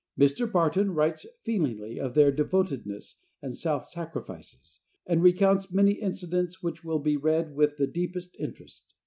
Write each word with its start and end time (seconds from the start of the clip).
Mr. 0.19 0.51
Barton 0.51 0.95
writes 0.95 1.27
feelingly 1.43 1.99
of 1.99 2.15
their 2.15 2.31
devotedness 2.31 3.17
and 3.39 3.55
self 3.55 3.87
sacrifices, 3.87 4.79
and 5.05 5.21
recounts 5.21 5.71
many 5.71 5.91
incidents 5.91 6.63
which 6.63 6.83
will 6.83 6.97
be 6.97 7.15
read 7.17 7.53
with 7.55 7.77
the 7.77 7.85
deepest 7.85 8.35
interest. 8.39 8.95